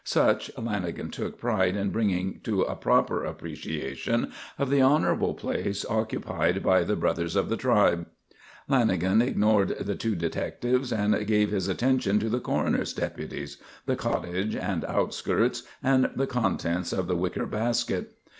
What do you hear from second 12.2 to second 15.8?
the coroner's deputies, the cottage and outskirts,